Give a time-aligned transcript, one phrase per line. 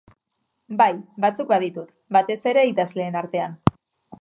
[0.79, 0.95] Bai,
[1.27, 3.59] batzuk baditut, batez ere idazleen artean.